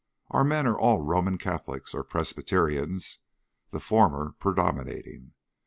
Our 0.31 0.43
men 0.43 0.65
are 0.65 0.75
all 0.79 1.01
Roman 1.03 1.37
Catholics 1.37 1.93
or 1.93 2.03
Presbyterians, 2.03 3.19
the 3.69 3.79
former 3.79 4.31
predominating. 4.39 5.33